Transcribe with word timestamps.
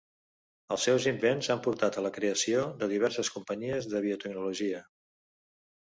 Els 0.75 0.85
seus 0.89 1.05
invents 1.11 1.51
han 1.55 1.61
portat 1.67 1.99
a 1.99 2.03
la 2.07 2.13
creació 2.17 2.65
de 2.83 2.91
diverses 2.97 3.33
companyies 3.39 3.93
de 3.95 4.05
biotecnologia. 4.11 4.85